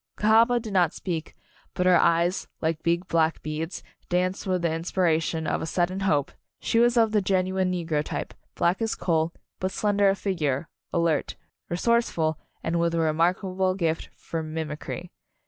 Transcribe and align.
Cahaba 0.17 0.59
did 0.59 0.73
not 0.73 0.95
speak, 0.95 1.35
but 1.75 1.85
her 1.85 1.95
eyes, 1.99 2.47
like 2.59 2.81
big 2.81 3.07
black 3.07 3.43
beads, 3.43 3.83
danced 4.09 4.47
with 4.47 4.63
the 4.63 4.73
in 4.73 4.81
spiration 4.81 5.47
of 5.47 5.61
a 5.61 5.67
sudden 5.67 5.99
hope. 5.99 6.31
She 6.59 6.79
was 6.79 6.97
of 6.97 7.11
the 7.11 7.21
genuine 7.21 7.71
negro 7.71 8.03
type, 8.03 8.33
black 8.55 8.81
as 8.81 8.95
a 8.95 8.97
coal, 8.97 9.31
but 9.59 9.69
slender 9.71 10.09
of 10.09 10.17
figure, 10.17 10.67
alert, 10.91 11.35
resourceful 11.69 12.39
and 12.63 12.79
with 12.79 12.95
a 12.95 12.99
remarkable 12.99 13.75
gift 13.75 14.09
for 14.15 14.41
mimicry. 14.41 15.11